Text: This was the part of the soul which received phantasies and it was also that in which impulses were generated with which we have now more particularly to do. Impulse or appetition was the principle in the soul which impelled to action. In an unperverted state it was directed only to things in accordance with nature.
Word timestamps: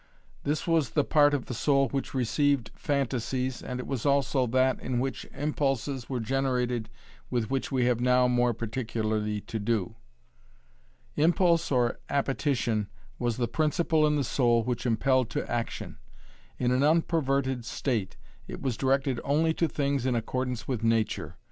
This 0.43 0.65
was 0.65 0.89
the 0.89 1.03
part 1.03 1.31
of 1.35 1.45
the 1.45 1.53
soul 1.53 1.87
which 1.89 2.15
received 2.15 2.71
phantasies 2.73 3.61
and 3.61 3.79
it 3.79 3.85
was 3.85 4.03
also 4.03 4.47
that 4.47 4.79
in 4.79 4.99
which 4.99 5.25
impulses 5.31 6.09
were 6.09 6.19
generated 6.19 6.89
with 7.29 7.51
which 7.51 7.71
we 7.71 7.85
have 7.85 7.99
now 7.99 8.27
more 8.27 8.51
particularly 8.51 9.41
to 9.41 9.59
do. 9.59 9.95
Impulse 11.15 11.71
or 11.71 11.99
appetition 12.09 12.89
was 13.19 13.37
the 13.37 13.47
principle 13.47 14.07
in 14.07 14.15
the 14.15 14.23
soul 14.23 14.63
which 14.63 14.87
impelled 14.87 15.29
to 15.29 15.47
action. 15.47 15.99
In 16.57 16.71
an 16.71 16.81
unperverted 16.81 17.63
state 17.63 18.17
it 18.47 18.59
was 18.59 18.77
directed 18.77 19.21
only 19.23 19.53
to 19.53 19.67
things 19.67 20.07
in 20.07 20.15
accordance 20.15 20.67
with 20.67 20.83
nature. 20.83 21.37